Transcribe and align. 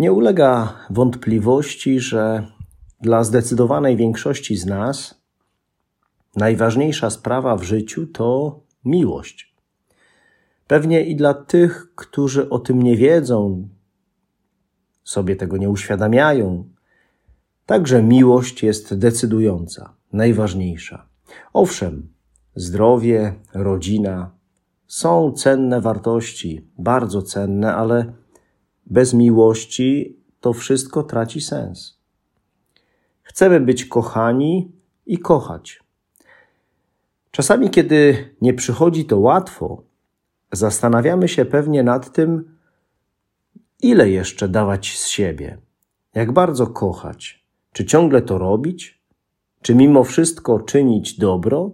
Nie 0.00 0.12
ulega 0.12 0.74
wątpliwości, 0.90 2.00
że 2.00 2.46
dla 3.00 3.24
zdecydowanej 3.24 3.96
większości 3.96 4.56
z 4.56 4.66
nas 4.66 5.22
najważniejsza 6.36 7.10
sprawa 7.10 7.56
w 7.56 7.62
życiu 7.62 8.06
to 8.06 8.60
miłość. 8.84 9.54
Pewnie 10.66 11.04
i 11.04 11.16
dla 11.16 11.34
tych, 11.34 11.94
którzy 11.94 12.50
o 12.50 12.58
tym 12.58 12.82
nie 12.82 12.96
wiedzą, 12.96 13.68
sobie 15.04 15.36
tego 15.36 15.56
nie 15.56 15.70
uświadamiają, 15.70 16.68
także 17.66 18.02
miłość 18.02 18.62
jest 18.62 18.98
decydująca, 18.98 19.94
najważniejsza. 20.12 21.06
Owszem, 21.52 22.12
zdrowie, 22.54 23.34
rodzina 23.54 24.30
są 24.86 25.32
cenne 25.32 25.80
wartości, 25.80 26.68
bardzo 26.78 27.22
cenne, 27.22 27.74
ale 27.74 28.20
bez 28.90 29.14
miłości 29.14 30.16
to 30.40 30.52
wszystko 30.52 31.02
traci 31.02 31.40
sens. 31.40 32.00
Chcemy 33.22 33.60
być 33.60 33.84
kochani 33.84 34.72
i 35.06 35.18
kochać. 35.18 35.80
Czasami, 37.30 37.70
kiedy 37.70 38.28
nie 38.40 38.54
przychodzi 38.54 39.04
to 39.04 39.18
łatwo, 39.18 39.82
zastanawiamy 40.52 41.28
się 41.28 41.44
pewnie 41.44 41.82
nad 41.82 42.12
tym, 42.12 42.56
ile 43.82 44.10
jeszcze 44.10 44.48
dawać 44.48 44.98
z 44.98 45.08
siebie, 45.08 45.58
jak 46.14 46.32
bardzo 46.32 46.66
kochać, 46.66 47.44
czy 47.72 47.84
ciągle 47.84 48.22
to 48.22 48.38
robić, 48.38 49.00
czy 49.62 49.74
mimo 49.74 50.04
wszystko 50.04 50.60
czynić 50.60 51.18
dobro, 51.18 51.70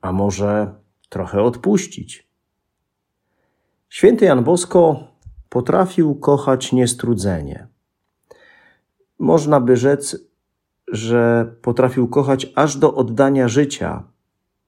a 0.00 0.12
może 0.12 0.74
trochę 1.08 1.42
odpuścić. 1.42 2.28
Święty 3.88 4.24
Jan 4.24 4.44
Bosko 4.44 5.07
potrafił 5.48 6.14
kochać 6.14 6.72
niestrudzenie. 6.72 7.66
Można 9.18 9.60
by 9.60 9.76
rzec, 9.76 10.16
że 10.88 11.52
potrafił 11.62 12.08
kochać 12.08 12.52
aż 12.54 12.76
do 12.76 12.94
oddania 12.94 13.48
życia, 13.48 14.04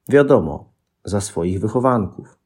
wiadomo, 0.09 0.71
za 1.05 1.21
swoich 1.21 1.59
wychowanków. 1.59 2.37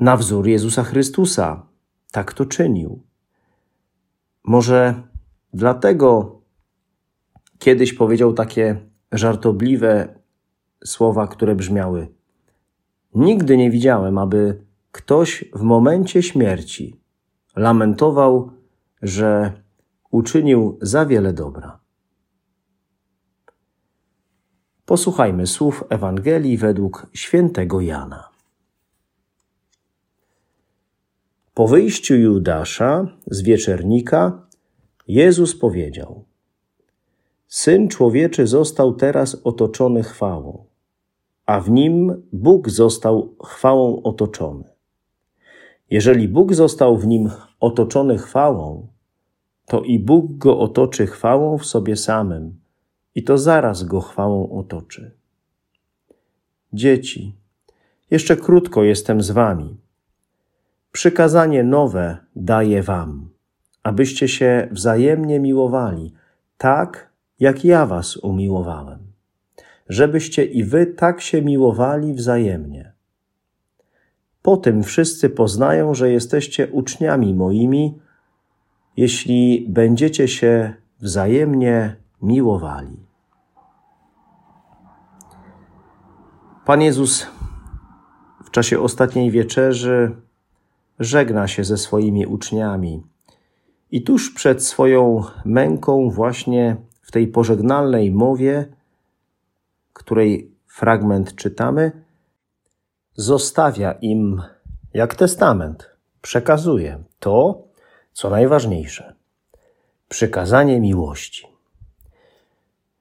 Na 0.00 0.16
wzór 0.16 0.46
Jezusa 0.46 0.84
Chrystusa 0.84 1.66
tak 2.12 2.32
to 2.32 2.46
czynił. 2.46 3.02
Może 4.44 5.02
dlatego 5.52 6.40
kiedyś 7.58 7.92
powiedział 7.92 8.32
takie 8.32 8.76
żartobliwe 9.12 10.14
słowa, 10.84 11.26
które 11.26 11.54
brzmiały: 11.54 12.08
Nigdy 13.14 13.56
nie 13.56 13.70
widziałem, 13.70 14.18
aby 14.18 14.64
ktoś 14.92 15.44
w 15.54 15.62
momencie 15.62 16.22
śmierci 16.22 17.03
lamentował, 17.56 18.50
że 19.02 19.52
uczynił 20.10 20.78
za 20.82 21.06
wiele 21.06 21.32
dobra. 21.32 21.78
Posłuchajmy 24.86 25.46
słów 25.46 25.84
Ewangelii 25.88 26.56
według 26.56 27.06
świętego 27.12 27.80
Jana. 27.80 28.28
Po 31.54 31.68
wyjściu 31.68 32.14
Judasza 32.14 33.06
z 33.26 33.42
wieczernika, 33.42 34.46
Jezus 35.08 35.58
powiedział: 35.58 36.24
Syn 37.48 37.88
człowieczy 37.88 38.46
został 38.46 38.94
teraz 38.94 39.34
otoczony 39.44 40.02
chwałą, 40.02 40.64
a 41.46 41.60
w 41.60 41.70
nim 41.70 42.22
Bóg 42.32 42.70
został 42.70 43.36
chwałą 43.44 44.02
otoczony. 44.02 44.73
Jeżeli 45.94 46.28
Bóg 46.28 46.54
został 46.54 46.98
w 46.98 47.06
nim 47.06 47.30
otoczony 47.60 48.18
chwałą, 48.18 48.86
to 49.66 49.82
i 49.82 49.98
Bóg 49.98 50.32
go 50.32 50.58
otoczy 50.58 51.06
chwałą 51.06 51.58
w 51.58 51.66
sobie 51.66 51.96
samym, 51.96 52.60
i 53.14 53.22
to 53.22 53.38
zaraz 53.38 53.84
go 53.84 54.00
chwałą 54.00 54.58
otoczy. 54.58 55.10
Dzieci, 56.72 57.34
jeszcze 58.10 58.36
krótko 58.36 58.84
jestem 58.84 59.22
z 59.22 59.30
wami. 59.30 59.76
Przykazanie 60.92 61.62
nowe 61.62 62.18
daję 62.36 62.82
wam, 62.82 63.28
abyście 63.82 64.28
się 64.28 64.68
wzajemnie 64.70 65.40
miłowali, 65.40 66.12
tak 66.58 67.12
jak 67.40 67.64
ja 67.64 67.86
was 67.86 68.16
umiłowałem, 68.16 68.98
żebyście 69.88 70.44
i 70.44 70.64
wy 70.64 70.86
tak 70.86 71.20
się 71.20 71.42
miłowali 71.42 72.14
wzajemnie. 72.14 72.93
Po 74.44 74.56
tym 74.56 74.82
wszyscy 74.82 75.30
poznają, 75.30 75.94
że 75.94 76.10
jesteście 76.10 76.68
uczniami 76.68 77.34
moimi, 77.34 77.98
jeśli 78.96 79.66
będziecie 79.68 80.28
się 80.28 80.74
wzajemnie 81.00 81.96
miłowali. 82.22 82.96
Pan 86.64 86.82
Jezus 86.82 87.26
w 88.44 88.50
czasie 88.50 88.80
ostatniej 88.80 89.30
wieczerzy 89.30 90.16
żegna 90.98 91.48
się 91.48 91.64
ze 91.64 91.78
swoimi 91.78 92.26
uczniami. 92.26 93.02
I 93.90 94.02
tuż 94.02 94.34
przed 94.34 94.64
swoją 94.64 95.24
męką, 95.44 96.10
właśnie 96.10 96.76
w 97.02 97.12
tej 97.12 97.28
pożegnalnej 97.28 98.10
mowie, 98.10 98.68
której 99.92 100.50
fragment 100.66 101.34
czytamy, 101.34 102.03
zostawia 103.16 103.92
im, 103.92 104.42
jak 104.94 105.14
testament, 105.14 105.90
przekazuje 106.22 107.04
to, 107.18 107.62
co 108.12 108.30
najważniejsze 108.30 109.14
przykazanie 110.08 110.80
miłości. 110.80 111.46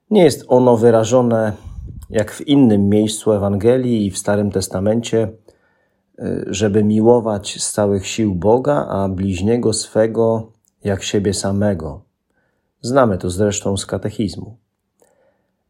Nie 0.10 0.24
jest 0.24 0.46
ono 0.48 0.78
wyrażone 0.78 1.54
jak 2.10 2.32
w 2.32 2.48
innym 2.48 2.90
miejscu 2.90 3.32
Ewangelii 3.32 4.06
i 4.06 4.12
w 4.12 4.18
Starym 4.18 4.52
Testamencie, 4.52 5.30
y, 6.20 6.46
żeby 6.48 6.84
miłować 6.84 7.62
z 7.62 7.72
całych 7.72 8.08
sił 8.08 8.36
Boga, 8.36 8.88
a 8.90 9.10
bliźniego 9.10 9.74
swego 9.74 10.52
jak 10.84 11.04
siebie 11.04 11.34
samego. 11.34 12.02
Znamy 12.82 13.18
to 13.18 13.30
zresztą 13.30 13.78
z 13.78 13.86
katechizmu. 13.86 14.58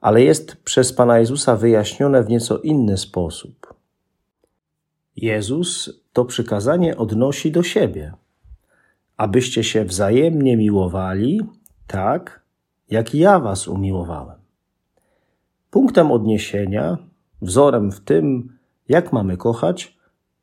Ale 0.02 0.22
jest 0.22 0.56
przez 0.56 0.94
Pana 0.94 1.20
Jezusa 1.20 1.56
wyjaśnione 1.56 2.24
w 2.24 2.30
nieco 2.30 2.58
inny 2.58 2.98
sposób. 2.98 3.73
Jezus 5.16 6.00
to 6.14 6.26
przykazanie 6.26 6.98
odnosi 6.98 7.52
do 7.52 7.64
siebie, 7.64 8.14
abyście 9.18 9.64
się 9.64 9.86
wzajemnie 9.86 10.58
miłowali, 10.58 11.42
tak 11.88 12.44
jak 12.90 13.16
ja 13.16 13.40
was 13.40 13.68
umiłowałem. 13.68 14.38
Punktem 15.70 16.12
odniesienia, 16.12 16.98
wzorem 17.42 17.92
w 17.92 18.00
tym, 18.00 18.58
jak 18.90 19.14
mamy 19.14 19.38
kochać, 19.38 19.98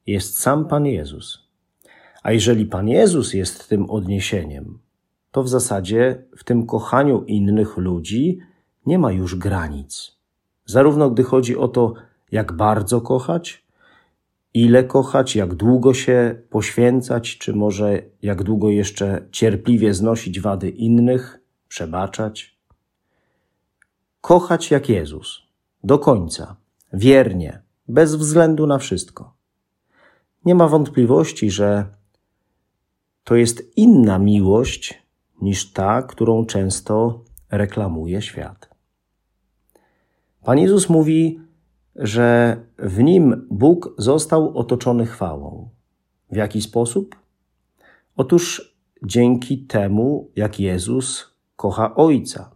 jest 0.06 0.38
sam 0.38 0.68
Pan 0.68 0.86
Jezus. 0.86 1.50
A 2.22 2.32
jeżeli 2.32 2.66
Pan 2.66 2.88
Jezus 2.88 3.34
jest 3.34 3.68
tym 3.68 3.90
odniesieniem, 3.90 4.78
to 5.30 5.42
w 5.42 5.48
zasadzie 5.48 6.24
w 6.36 6.44
tym 6.44 6.66
kochaniu 6.66 7.24
innych 7.24 7.76
ludzi 7.76 8.38
nie 8.86 8.98
ma 8.98 9.12
już 9.12 9.36
granic. 9.36 10.16
Zarówno 10.66 11.10
gdy 11.10 11.22
chodzi 11.22 11.56
o 11.56 11.68
to, 11.68 11.94
jak 12.32 12.52
bardzo 12.52 13.00
kochać, 13.00 13.64
ile 14.54 14.84
kochać, 14.84 15.36
jak 15.36 15.54
długo 15.54 15.94
się 15.94 16.42
poświęcać, 16.50 17.38
czy 17.38 17.52
może 17.52 18.02
jak 18.22 18.42
długo 18.42 18.70
jeszcze 18.70 19.28
cierpliwie 19.30 19.94
znosić 19.94 20.40
wady 20.40 20.70
innych, 20.70 21.40
przebaczać. 21.68 22.58
Kochać 24.20 24.70
jak 24.70 24.88
Jezus, 24.88 25.42
do 25.84 25.98
końca, 25.98 26.56
wiernie, 26.92 27.62
bez 27.88 28.14
względu 28.14 28.66
na 28.66 28.78
wszystko. 28.78 29.34
Nie 30.44 30.54
ma 30.54 30.68
wątpliwości, 30.68 31.50
że 31.50 31.86
to 33.24 33.36
jest 33.36 33.76
inna 33.76 34.18
miłość 34.18 35.02
niż 35.42 35.72
ta, 35.72 36.02
którą 36.02 36.46
często 36.46 37.24
reklamuje 37.50 38.22
świat. 38.22 38.70
Pan 40.44 40.58
Jezus 40.58 40.88
mówi, 40.88 41.40
że 41.96 42.56
w 42.78 43.02
nim 43.02 43.46
Bóg 43.50 43.94
został 43.98 44.58
otoczony 44.58 45.06
chwałą. 45.06 45.68
W 46.30 46.36
jaki 46.36 46.62
sposób? 46.62 47.16
Otóż 48.16 48.74
dzięki 49.02 49.58
temu, 49.66 50.30
jak 50.36 50.60
Jezus 50.60 51.34
kocha 51.56 51.94
Ojca. 51.94 52.50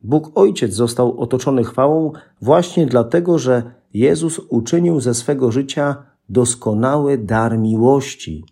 Bóg 0.00 0.32
Ojciec 0.34 0.74
został 0.74 1.20
otoczony 1.20 1.64
chwałą 1.64 2.12
właśnie 2.42 2.86
dlatego, 2.86 3.38
że 3.38 3.62
Jezus 3.94 4.38
uczynił 4.38 5.00
ze 5.00 5.14
swego 5.14 5.52
życia 5.52 6.02
doskonały 6.28 7.18
dar 7.18 7.58
miłości 7.58 8.44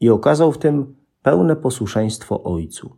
i 0.00 0.10
okazał 0.10 0.52
w 0.52 0.58
tym 0.58 0.94
pełne 1.22 1.56
posłuszeństwo 1.56 2.42
Ojcu. 2.42 2.96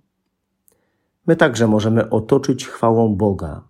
My 1.27 1.37
także 1.37 1.67
możemy 1.67 2.11
otoczyć 2.11 2.67
chwałą 2.67 3.17
Boga, 3.17 3.69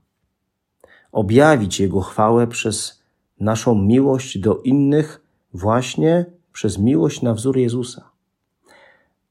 objawić 1.15 1.81
Jego 1.81 2.01
chwałę 2.01 2.47
przez 2.47 3.03
naszą 3.41 3.75
miłość 3.75 4.39
do 4.39 4.57
innych, 4.57 5.21
właśnie 5.53 6.27
przez 6.53 6.79
miłość 6.79 7.23
na 7.23 7.35
wzór 7.35 7.57
Jezusa. 7.57 8.11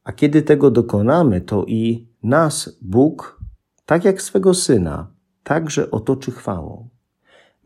A 0.04 0.12
kiedy 0.12 0.42
tego 0.42 0.72
dokonamy, 0.72 1.42
to 1.42 1.66
i 1.66 2.08
nas 2.24 2.78
Bóg, 2.82 3.40
tak 3.86 4.06
jak 4.06 4.22
swego 4.22 4.54
Syna, 4.54 5.08
także 5.44 5.92
otoczy 5.92 6.32
chwałą. 6.32 6.90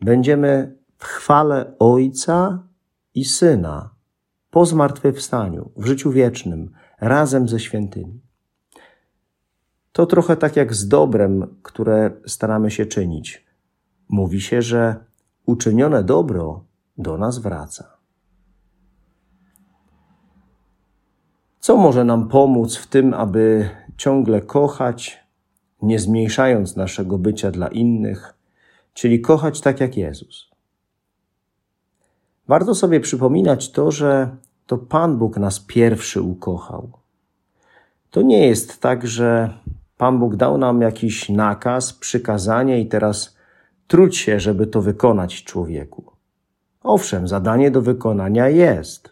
Będziemy 0.00 0.76
w 0.98 1.04
chwale 1.04 1.72
Ojca 1.78 2.62
i 3.14 3.24
Syna 3.24 3.90
po 4.50 4.66
zmartwychwstaniu, 4.66 5.70
w 5.76 5.86
życiu 5.86 6.10
wiecznym, 6.10 6.70
razem 7.00 7.48
ze 7.48 7.60
świętymi. 7.60 8.20
To 9.92 10.06
trochę 10.06 10.36
tak 10.36 10.56
jak 10.56 10.74
z 10.74 10.88
dobrem, 10.88 11.54
które 11.62 12.10
staramy 12.26 12.70
się 12.70 12.86
czynić. 12.86 13.47
Mówi 14.08 14.40
się, 14.40 14.62
że 14.62 15.04
uczynione 15.46 16.04
dobro 16.04 16.64
do 16.98 17.18
nas 17.18 17.38
wraca. 17.38 17.98
Co 21.60 21.76
może 21.76 22.04
nam 22.04 22.28
pomóc 22.28 22.76
w 22.76 22.86
tym, 22.86 23.14
aby 23.14 23.70
ciągle 23.96 24.40
kochać, 24.40 25.18
nie 25.82 25.98
zmniejszając 25.98 26.76
naszego 26.76 27.18
bycia 27.18 27.50
dla 27.50 27.68
innych, 27.68 28.34
czyli 28.94 29.20
kochać 29.20 29.60
tak 29.60 29.80
jak 29.80 29.96
Jezus? 29.96 30.50
Warto 32.48 32.74
sobie 32.74 33.00
przypominać 33.00 33.72
to, 33.72 33.90
że 33.90 34.36
to 34.66 34.78
Pan 34.78 35.18
Bóg 35.18 35.36
nas 35.36 35.60
pierwszy 35.60 36.22
ukochał. 36.22 36.90
To 38.10 38.22
nie 38.22 38.46
jest 38.46 38.80
tak, 38.80 39.06
że 39.06 39.58
Pan 39.96 40.18
Bóg 40.18 40.36
dał 40.36 40.58
nam 40.58 40.80
jakiś 40.80 41.28
nakaz, 41.28 41.92
przykazanie 41.92 42.80
i 42.80 42.86
teraz 42.86 43.37
trudź 43.88 44.16
się, 44.16 44.40
żeby 44.40 44.66
to 44.66 44.82
wykonać 44.82 45.44
człowieku. 45.44 46.12
Owszem, 46.82 47.28
zadanie 47.28 47.70
do 47.70 47.82
wykonania 47.82 48.48
jest, 48.48 49.10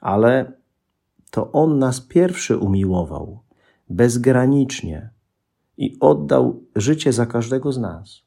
ale 0.00 0.52
to 1.30 1.52
On 1.52 1.78
nas 1.78 2.00
pierwszy 2.00 2.58
umiłował, 2.58 3.38
bezgranicznie 3.90 5.10
i 5.76 5.96
oddał 6.00 6.62
życie 6.76 7.12
za 7.12 7.26
każdego 7.26 7.72
z 7.72 7.78
nas. 7.78 8.22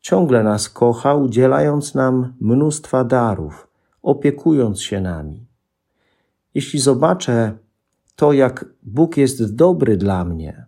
Ciągle 0.00 0.42
nas 0.42 0.68
kocha, 0.68 1.14
udzielając 1.14 1.94
nam 1.94 2.34
mnóstwa 2.40 3.04
darów, 3.04 3.68
opiekując 4.02 4.82
się 4.82 5.00
nami. 5.00 5.46
Jeśli 6.54 6.80
zobaczę 6.80 7.58
to, 8.16 8.32
jak 8.32 8.64
Bóg 8.82 9.16
jest 9.16 9.54
dobry 9.54 9.96
dla 9.96 10.24
mnie, 10.24 10.66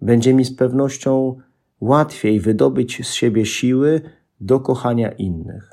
będzie 0.00 0.34
mi 0.34 0.44
z 0.44 0.56
pewnością 0.56 1.36
łatwiej 1.80 2.40
wydobyć 2.40 3.06
z 3.06 3.12
siebie 3.12 3.46
siły 3.46 4.00
do 4.40 4.60
kochania 4.60 5.12
innych. 5.12 5.72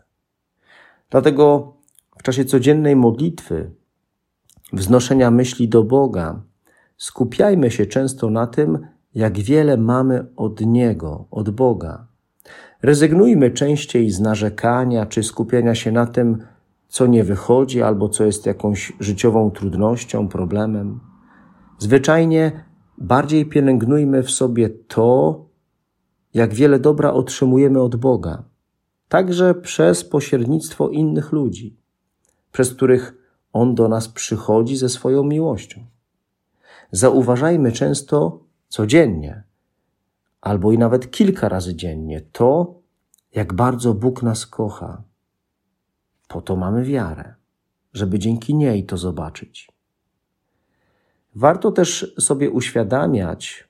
Dlatego 1.10 1.74
w 2.18 2.24
czasie 2.24 2.46
codziennej 2.46 2.96
modlitwy, 2.96 3.72
wznoszenia 4.74 5.32
myśli 5.32 5.70
do 5.70 5.84
Boga, 5.84 6.42
skupiajmy 6.98 7.72
się 7.72 7.86
często 7.86 8.30
na 8.30 8.48
tym, 8.48 8.88
jak 9.16 9.40
wiele 9.40 9.78
mamy 9.78 10.26
od 10.36 10.62
Niego, 10.62 11.26
od 11.32 11.50
Boga. 11.50 12.08
Rezygnujmy 12.82 13.52
częściej 13.52 14.10
z 14.10 14.20
narzekania 14.20 15.06
czy 15.06 15.24
skupiania 15.24 15.76
się 15.76 15.92
na 15.92 16.06
tym, 16.06 16.38
co 16.88 17.08
nie 17.08 17.24
wychodzi 17.24 17.82
albo 17.82 18.10
co 18.10 18.26
jest 18.26 18.46
jakąś 18.46 18.94
życiową 19.00 19.52
trudnością, 19.52 20.28
problemem. 20.28 21.00
Zwyczajnie 21.80 22.52
bardziej 22.98 23.46
pielęgnujmy 23.46 24.24
w 24.24 24.32
sobie 24.32 24.70
to, 24.70 25.46
jak 26.34 26.54
wiele 26.54 26.80
dobra 26.80 27.14
otrzymujemy 27.14 27.82
od 27.82 27.96
Boga, 27.96 28.44
także 29.10 29.56
przez 29.56 30.04
pośrednictwo 30.04 30.90
innych 30.90 31.32
ludzi, 31.32 31.78
przez 32.52 32.74
których 32.74 33.16
On 33.54 33.76
do 33.76 33.88
nas 33.88 34.08
przychodzi 34.08 34.78
ze 34.78 34.90
swoją 34.90 35.24
miłością. 35.24 35.86
Zauważajmy 36.92 37.72
często 37.72 38.40
codziennie, 38.68 39.44
albo 40.42 40.72
i 40.72 40.78
nawet 40.78 41.12
kilka 41.12 41.50
razy 41.50 41.76
dziennie, 41.76 42.22
to, 42.22 42.80
jak 43.34 43.54
bardzo 43.54 43.94
Bóg 43.94 44.24
nas 44.24 44.48
kocha. 44.48 45.04
Po 46.28 46.42
to 46.42 46.56
mamy 46.56 46.84
wiarę, 46.84 47.36
żeby 47.94 48.20
dzięki 48.20 48.56
niej 48.56 48.86
to 48.86 48.98
zobaczyć. 48.98 49.72
Warto 51.36 51.72
też 51.72 52.16
sobie 52.20 52.52
uświadamiać, 52.52 53.68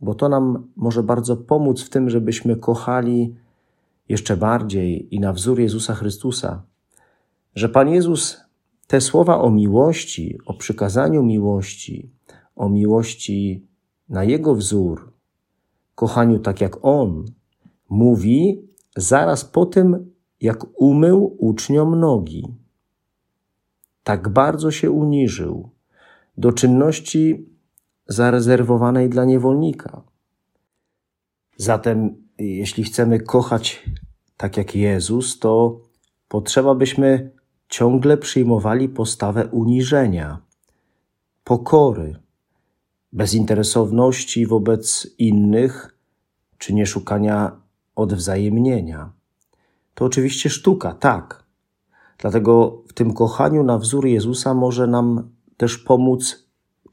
bo 0.00 0.14
to 0.14 0.28
nam 0.28 0.68
może 0.76 1.02
bardzo 1.02 1.36
pomóc 1.36 1.82
w 1.82 1.90
tym, 1.90 2.10
żebyśmy 2.10 2.56
kochali 2.56 3.34
jeszcze 4.08 4.36
bardziej 4.36 5.14
i 5.14 5.20
na 5.20 5.32
wzór 5.32 5.60
Jezusa 5.60 5.94
Chrystusa, 5.94 6.62
że 7.54 7.68
Pan 7.68 7.88
Jezus 7.88 8.40
te 8.86 9.00
słowa 9.00 9.40
o 9.40 9.50
miłości, 9.50 10.38
o 10.46 10.54
przykazaniu 10.54 11.22
miłości, 11.22 12.10
o 12.56 12.68
miłości 12.68 13.66
na 14.08 14.24
Jego 14.24 14.54
wzór, 14.54 15.12
kochaniu 15.94 16.38
tak 16.38 16.60
jak 16.60 16.84
On, 16.84 17.24
mówi 17.88 18.62
zaraz 18.96 19.44
po 19.44 19.66
tym, 19.66 20.12
jak 20.40 20.80
umył 20.80 21.36
uczniom 21.38 22.00
nogi. 22.00 22.54
Tak 24.04 24.28
bardzo 24.28 24.70
się 24.70 24.90
uniżył 24.90 25.70
do 26.38 26.52
czynności 26.52 27.48
zarezerwowanej 28.08 29.08
dla 29.08 29.24
niewolnika. 29.24 30.02
Zatem, 31.56 32.16
jeśli 32.38 32.84
chcemy 32.84 33.20
kochać 33.20 33.84
tak 34.36 34.56
jak 34.56 34.74
Jezus, 34.74 35.38
to 35.38 35.80
potrzeba 36.28 36.74
byśmy 36.74 37.30
ciągle 37.68 38.16
przyjmowali 38.16 38.88
postawę 38.88 39.46
uniżenia, 39.46 40.38
pokory, 41.44 42.16
bezinteresowności 43.12 44.46
wobec 44.46 45.06
innych, 45.18 45.98
czy 46.58 46.74
nie 46.74 46.86
szukania 46.86 47.60
odwzajemnienia. 47.94 49.12
To 49.94 50.04
oczywiście 50.04 50.50
sztuka, 50.50 50.94
tak. 50.94 51.44
Dlatego 52.18 52.82
w 52.88 52.92
tym 52.92 53.14
kochaniu 53.14 53.62
na 53.62 53.78
wzór 53.78 54.06
Jezusa 54.06 54.54
może 54.54 54.86
nam 54.86 55.30
też 55.56 55.78
pomóc 55.78 56.45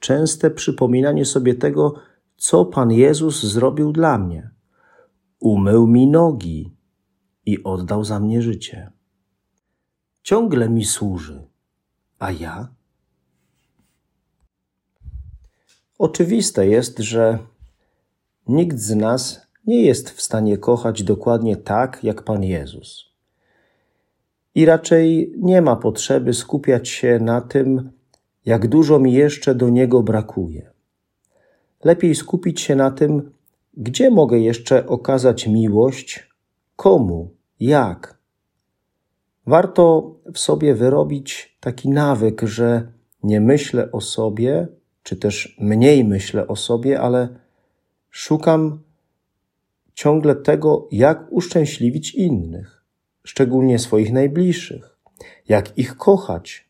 częste 0.04 0.52
przypominanie 0.52 1.26
sobie 1.26 1.56
tego, 1.56 1.94
co 2.38 2.66
Pan 2.66 2.92
Jezus 2.92 3.44
zrobił 3.44 3.92
dla 3.92 4.18
mnie. 4.18 4.50
Umył 5.40 5.88
mi 5.88 6.08
nogi 6.08 6.78
i 7.46 7.64
oddał 7.64 8.04
za 8.04 8.20
mnie 8.20 8.42
życie. 8.42 8.92
Ciągle 10.24 10.70
mi 10.70 10.86
służy, 10.86 11.48
a 12.20 12.32
ja? 12.32 12.74
Oczywiste 15.98 16.68
jest, 16.68 17.00
że 17.00 17.40
nikt 18.48 18.80
z 18.80 18.96
nas 18.96 19.48
nie 19.68 19.82
jest 19.86 20.10
w 20.10 20.22
stanie 20.22 20.58
kochać 20.58 21.04
dokładnie 21.04 21.58
tak, 21.58 22.04
jak 22.04 22.24
Pan 22.24 22.44
Jezus. 22.44 23.06
I 24.56 24.66
raczej 24.66 25.34
nie 25.38 25.62
ma 25.62 25.76
potrzeby 25.76 26.34
skupiać 26.34 26.90
się 26.90 27.20
na 27.20 27.42
tym, 27.42 27.92
jak 28.46 28.68
dużo 28.68 29.00
mi 29.00 29.14
jeszcze 29.14 29.56
do 29.56 29.70
Niego 29.70 30.04
brakuje. 30.04 30.72
Lepiej 31.84 32.16
skupić 32.16 32.62
się 32.62 32.76
na 32.76 32.92
tym, 32.92 33.32
gdzie 33.78 34.10
mogę 34.10 34.40
jeszcze 34.40 34.88
okazać 34.88 35.48
miłość, 35.48 36.30
komu, 36.76 37.30
jak. 37.60 38.18
Warto 39.46 40.16
w 40.34 40.40
sobie 40.40 40.76
wyrobić 40.76 41.58
taki 41.60 41.90
nawyk, 41.90 42.42
że 42.42 42.92
nie 43.24 43.42
myślę 43.42 43.92
o 43.92 44.02
sobie, 44.02 44.68
czy 45.04 45.16
też 45.16 45.58
mniej 45.60 46.04
myślę 46.04 46.48
o 46.48 46.56
sobie, 46.56 47.02
ale 47.02 47.30
szukam 48.10 48.80
ciągle 49.94 50.36
tego, 50.36 50.88
jak 50.92 51.26
uszczęśliwić 51.32 52.16
innych, 52.16 52.84
szczególnie 53.24 53.80
swoich 53.80 54.14
najbliższych, 54.14 54.98
jak 55.48 55.78
ich 55.78 55.98
kochać, 55.98 56.70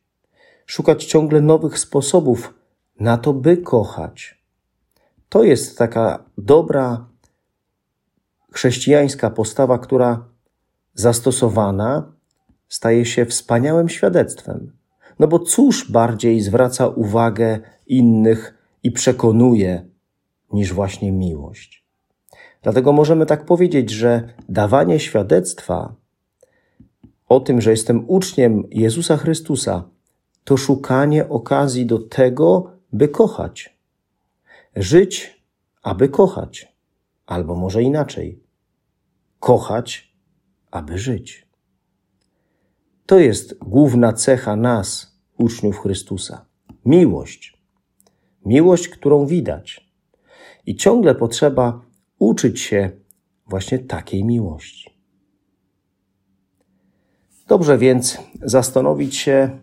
szukać 0.65 1.05
ciągle 1.05 1.41
nowych 1.41 1.79
sposobów 1.79 2.53
na 2.99 3.17
to, 3.17 3.33
by 3.33 3.57
kochać. 3.57 4.43
To 5.29 5.43
jest 5.43 5.77
taka 5.77 6.23
dobra 6.37 7.05
chrześcijańska 8.51 9.29
postawa, 9.29 9.79
która 9.79 10.25
zastosowana 10.93 12.13
staje 12.67 13.05
się 13.05 13.25
wspaniałym 13.25 13.89
świadectwem. 13.89 14.71
No 15.19 15.27
bo 15.27 15.39
cóż 15.39 15.91
bardziej 15.91 16.41
zwraca 16.41 16.87
uwagę 16.87 17.59
innych 17.87 18.57
i 18.83 18.91
przekonuje 18.91 19.85
niż 20.53 20.73
właśnie 20.73 21.11
miłość. 21.11 21.83
Dlatego 22.61 22.93
możemy 22.93 23.25
tak 23.25 23.45
powiedzieć, 23.45 23.89
że 23.89 24.33
dawanie 24.49 24.99
świadectwa 24.99 25.95
o 27.27 27.39
tym, 27.39 27.61
że 27.61 27.71
jestem 27.71 28.09
uczniem 28.09 28.63
Jezusa 28.71 29.17
Chrystusa, 29.17 29.83
to 30.43 30.57
szukanie 30.57 31.29
okazji 31.29 31.85
do 31.85 31.99
tego, 31.99 32.71
by 32.93 33.07
kochać. 33.07 33.77
Żyć, 34.75 35.43
aby 35.81 36.09
kochać. 36.09 36.73
Albo 37.25 37.55
może 37.55 37.83
inaczej. 37.83 38.43
Kochać, 39.39 40.13
aby 40.71 40.97
żyć. 40.97 41.47
To 43.05 43.19
jest 43.19 43.57
główna 43.59 44.13
cecha 44.13 44.55
nas, 44.55 45.19
uczniów 45.37 45.79
Chrystusa. 45.79 46.45
Miłość. 46.85 47.57
Miłość, 48.45 48.87
którą 48.87 49.25
widać. 49.25 49.89
I 50.65 50.75
ciągle 50.75 51.15
potrzeba 51.15 51.81
uczyć 52.19 52.61
się 52.61 52.91
właśnie 53.47 53.79
takiej 53.79 54.23
miłości. 54.23 54.93
Dobrze 57.47 57.77
więc 57.77 58.17
zastanowić 58.41 59.15
się, 59.15 59.59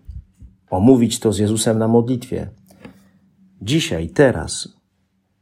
omówić 0.70 1.20
to 1.20 1.32
z 1.32 1.38
Jezusem 1.38 1.78
na 1.78 1.88
modlitwie. 1.88 2.50
Dzisiaj, 3.62 4.08
teraz, 4.08 4.68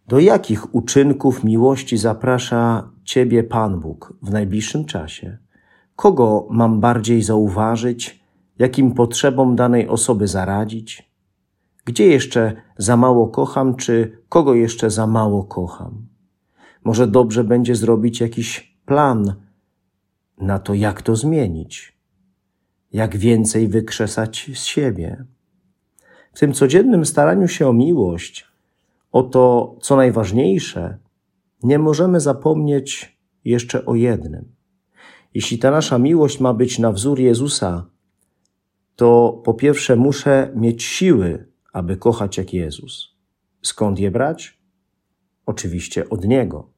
do 0.09 0.19
jakich 0.19 0.75
uczynków 0.75 1.45
miłości 1.45 1.97
zaprasza 1.97 2.91
Ciebie 3.05 3.43
Pan 3.43 3.81
Bóg 3.81 4.15
w 4.23 4.31
najbliższym 4.31 4.85
czasie? 4.85 5.39
Kogo 5.97 6.47
mam 6.51 6.81
bardziej 6.81 7.23
zauważyć? 7.23 8.21
Jakim 8.59 8.95
potrzebom 8.95 9.57
danej 9.57 9.89
osoby 9.89 10.27
zaradzić? 10.27 11.11
Gdzie 11.85 12.07
jeszcze 12.07 12.53
za 12.77 12.97
mało 12.97 13.29
kocham, 13.29 13.75
czy 13.77 14.23
kogo 14.29 14.55
jeszcze 14.55 14.91
za 14.91 15.07
mało 15.07 15.45
kocham? 15.45 16.07
Może 16.85 17.07
dobrze 17.07 17.45
będzie 17.45 17.75
zrobić 17.75 18.21
jakiś 18.21 18.79
plan 18.87 19.35
na 20.41 20.59
to, 20.59 20.75
jak 20.75 21.03
to 21.03 21.17
zmienić, 21.17 21.98
jak 22.93 23.17
więcej 23.17 23.69
wykrzesać 23.69 24.51
z 24.55 24.65
siebie. 24.65 25.25
W 26.33 26.39
tym 26.39 26.53
codziennym 26.53 27.05
staraniu 27.05 27.49
się 27.49 27.69
o 27.69 27.73
miłość, 27.73 28.47
o 29.13 29.23
to, 29.23 29.77
co 29.81 29.97
najważniejsze, 29.97 30.99
nie 31.63 31.79
możemy 31.79 32.21
zapomnieć 32.21 33.19
jeszcze 33.45 33.87
o 33.87 33.95
jednym. 33.95 34.53
Jeśli 35.35 35.59
ta 35.59 35.71
nasza 35.71 35.99
miłość 35.99 36.41
ma 36.41 36.55
być 36.55 36.79
na 36.79 36.93
wzór 36.93 37.21
Jezusa, 37.21 37.87
to 38.97 39.41
po 39.45 39.55
pierwsze 39.55 39.97
muszę 39.97 40.53
mieć 40.55 40.83
siły, 40.83 41.49
aby 41.73 41.97
kochać 41.97 42.39
jak 42.39 42.55
Jezus. 42.55 43.17
Skąd 43.63 43.99
je 43.99 44.11
brać? 44.11 44.59
Oczywiście 45.47 46.09
od 46.09 46.25
Niego. 46.25 46.71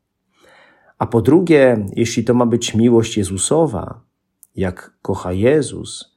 A 0.99 1.07
po 1.07 1.23
drugie, 1.23 1.87
jeśli 1.97 2.25
to 2.25 2.35
ma 2.35 2.47
być 2.47 2.75
miłość 2.75 3.17
Jezusowa, 3.17 4.00
jak 4.61 4.93
kocha 5.02 5.33
Jezus, 5.33 6.17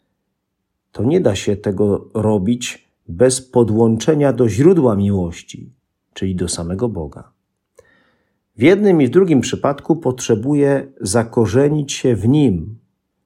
to 0.91 1.03
nie 1.03 1.21
da 1.21 1.35
się 1.35 1.55
tego 1.55 2.09
robić 2.13 2.89
bez 3.07 3.41
podłączenia 3.41 4.33
do 4.33 4.49
źródła 4.49 4.95
miłości, 4.95 5.69
czyli 6.13 6.35
do 6.35 6.47
samego 6.47 6.89
Boga. 6.89 7.31
W 8.57 8.61
jednym 8.61 9.01
i 9.01 9.07
w 9.07 9.09
drugim 9.09 9.41
przypadku 9.41 9.95
potrzebuje 9.95 10.87
zakorzenić 11.01 11.93
się 11.93 12.15
w 12.15 12.27
Nim, 12.27 12.77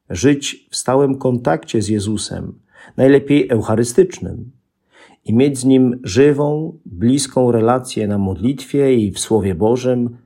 żyć 0.10 0.68
w 0.72 0.76
stałym 0.76 1.18
kontakcie 1.18 1.82
z 1.82 1.88
Jezusem, 1.88 2.60
najlepiej 2.98 3.50
eucharystycznym, 3.50 4.52
i 5.26 5.34
mieć 5.34 5.58
z 5.58 5.66
Nim 5.66 6.00
żywą, 6.04 6.80
bliską 6.86 7.52
relację 7.52 8.08
na 8.08 8.18
modlitwie 8.18 8.94
i 8.94 9.12
w 9.12 9.20
Słowie 9.20 9.56
Bożym, 9.56 10.18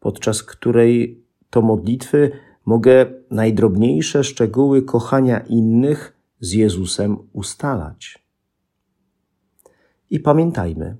podczas 0.00 0.42
której 0.42 1.22
to 1.50 1.62
modlitwy 1.62 2.30
mogę 2.64 3.06
najdrobniejsze 3.30 4.24
szczegóły 4.24 4.82
kochania 4.82 5.40
innych 5.40 6.16
z 6.40 6.52
Jezusem 6.52 7.18
ustalać. 7.32 8.26
I 10.10 10.20
pamiętajmy, 10.20 10.96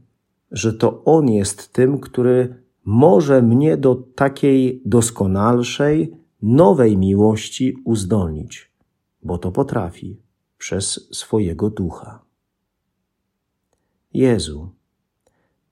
że 0.51 0.73
to 0.73 1.05
On 1.05 1.29
jest 1.29 1.73
tym, 1.73 2.01
który 2.01 2.63
może 2.85 3.43
mnie 3.43 3.77
do 3.77 3.95
takiej 3.95 4.83
doskonalszej, 4.85 6.17
nowej 6.43 6.97
miłości 6.97 7.77
uzdolnić, 7.85 8.73
bo 9.23 9.39
to 9.39 9.53
potrafi 9.53 10.21
przez 10.59 11.09
swojego 11.13 11.71
ducha. 11.71 12.25
Jezu, 14.15 14.71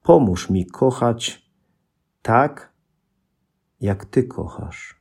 pomóż 0.02 0.50
mi 0.50 0.66
kochać 0.66 1.50
tak, 2.23 2.73
jak 3.80 4.04
Ty 4.04 4.23
kochasz. 4.23 5.00